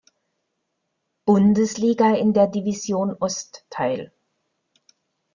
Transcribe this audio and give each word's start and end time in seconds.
Bundesliga 1.27 2.15
in 2.17 2.33
der 2.33 2.47
Division 2.47 3.13
Ost 3.19 3.67
teil. 3.69 4.11